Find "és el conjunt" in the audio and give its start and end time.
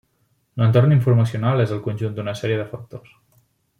1.67-2.17